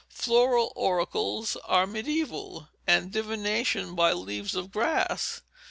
[0.09, 5.43] Flower oracles are mediæval, and divination by leaves of grass.